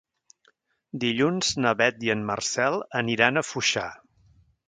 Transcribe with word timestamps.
Dilluns 1.03 1.51
na 1.65 1.73
Beth 1.81 2.01
i 2.07 2.11
en 2.15 2.25
Marcel 2.31 2.79
aniran 3.01 3.37
a 3.43 3.47
Foixà. 3.51 3.87